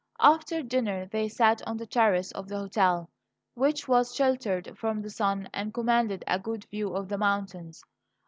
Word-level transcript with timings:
After 0.23 0.63
dinner 0.63 1.05
they 1.05 1.29
sat 1.29 1.61
on 1.67 1.77
the 1.77 1.85
terrace 1.85 2.31
of 2.31 2.47
the 2.47 2.57
hotel, 2.57 3.11
which 3.53 3.87
was 3.87 4.15
sheltered 4.15 4.75
from 4.75 5.03
the 5.03 5.11
sun 5.11 5.47
and 5.53 5.71
commanded 5.75 6.23
a 6.25 6.39
good 6.39 6.65
view 6.71 6.95
of 6.95 7.07
the 7.07 7.19
mountains. 7.19 7.83